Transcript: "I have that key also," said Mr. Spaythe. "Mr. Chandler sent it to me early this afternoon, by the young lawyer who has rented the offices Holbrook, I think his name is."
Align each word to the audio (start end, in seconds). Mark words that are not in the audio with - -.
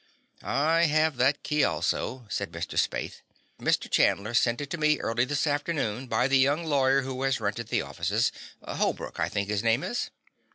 "I 0.41 0.85
have 0.85 1.17
that 1.17 1.43
key 1.43 1.63
also," 1.63 2.25
said 2.27 2.51
Mr. 2.51 2.69
Spaythe. 2.75 3.21
"Mr. 3.59 3.87
Chandler 3.87 4.33
sent 4.33 4.59
it 4.59 4.71
to 4.71 4.79
me 4.79 4.99
early 4.99 5.25
this 5.25 5.45
afternoon, 5.45 6.07
by 6.07 6.27
the 6.27 6.39
young 6.39 6.65
lawyer 6.65 7.01
who 7.03 7.21
has 7.21 7.39
rented 7.39 7.67
the 7.67 7.83
offices 7.83 8.31
Holbrook, 8.67 9.19
I 9.19 9.29
think 9.29 9.47
his 9.47 9.61
name 9.61 9.83
is." 9.83 10.09